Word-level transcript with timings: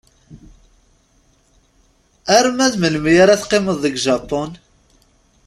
Arma 2.37 2.67
d 2.73 2.75
melmi 2.81 3.13
ara 3.23 3.39
teqqimeḍ 3.41 3.77
deg 3.83 3.95
Japun? 4.05 4.51